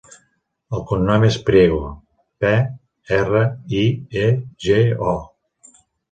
El 0.75 0.79
cognom 0.91 1.25
és 1.25 1.35
Priego: 1.49 1.81
pe, 2.43 2.53
erra, 3.17 3.41
i, 3.81 3.83
e, 4.23 4.25
ge, 4.69 4.79
o. 5.13 5.77